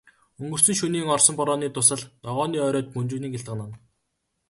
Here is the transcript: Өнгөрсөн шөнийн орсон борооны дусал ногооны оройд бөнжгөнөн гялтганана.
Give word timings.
Өнгөрсөн 0.41 0.75
шөнийн 0.79 1.11
орсон 1.15 1.35
борооны 1.39 1.67
дусал 1.71 2.01
ногооны 2.25 2.57
оройд 2.67 2.87
бөнжгөнөн 2.93 3.33
гялтганана. 3.33 3.75